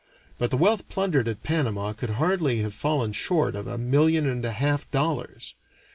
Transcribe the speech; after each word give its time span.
But 0.39 0.49
the 0.49 0.57
wealth 0.57 0.89
plundered 0.89 1.27
at 1.27 1.43
Panama 1.43 1.93
could 1.93 2.09
hardly 2.17 2.61
have 2.63 2.73
fallen 2.73 3.13
short 3.13 3.53
of 3.55 3.67
a 3.67 3.77
million 3.77 4.25
and 4.27 4.43
a 4.43 4.49
half 4.51 4.85
of 4.85 4.89
dollars. 4.89 5.53